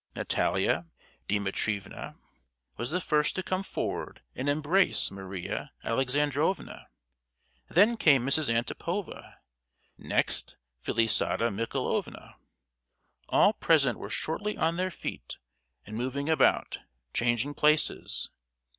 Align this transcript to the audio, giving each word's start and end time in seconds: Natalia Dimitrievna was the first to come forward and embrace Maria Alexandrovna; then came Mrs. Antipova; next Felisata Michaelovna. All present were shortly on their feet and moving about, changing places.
Natalia 0.15 0.87
Dimitrievna 1.27 2.15
was 2.75 2.89
the 2.89 2.99
first 2.99 3.35
to 3.35 3.43
come 3.43 3.61
forward 3.61 4.23
and 4.33 4.49
embrace 4.49 5.11
Maria 5.11 5.73
Alexandrovna; 5.83 6.87
then 7.69 7.97
came 7.97 8.25
Mrs. 8.25 8.51
Antipova; 8.51 9.35
next 9.99 10.57
Felisata 10.83 11.51
Michaelovna. 11.51 12.33
All 13.29 13.53
present 13.53 13.99
were 13.99 14.09
shortly 14.09 14.57
on 14.57 14.77
their 14.77 14.89
feet 14.89 15.37
and 15.85 15.95
moving 15.95 16.29
about, 16.29 16.79
changing 17.13 17.53
places. 17.53 18.29